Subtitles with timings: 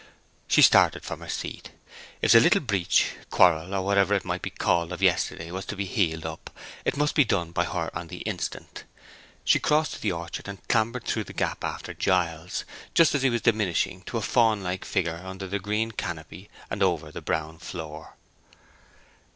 [0.47, 1.73] She started from her seat.
[2.23, 5.75] If the little breach, quarrel, or whatever it might be called, of yesterday, was to
[5.75, 6.49] be healed up
[6.85, 8.83] it must be done by her on the instant.
[9.43, 13.29] She crossed into the orchard, and clambered through the gap after Giles, just as he
[13.29, 17.59] was diminishing to a faun like figure under the green canopy and over the brown
[17.59, 18.15] floor.